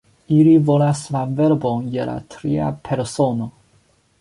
Ili 0.35 0.53
volas 0.69 1.01
la 1.17 1.21
verbon 1.41 1.85
je 1.97 2.07
la 2.11 2.17
tria 2.37 2.71
persono. 2.89 3.51